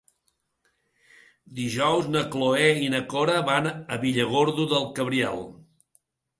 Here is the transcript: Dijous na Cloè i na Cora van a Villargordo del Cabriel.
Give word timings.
Dijous 1.59 2.09
na 2.15 2.25
Cloè 2.37 2.71
i 2.85 2.89
na 2.95 3.03
Cora 3.13 3.37
van 3.53 3.71
a 3.75 4.01
Villargordo 4.07 4.69
del 4.75 4.93
Cabriel. 4.99 5.49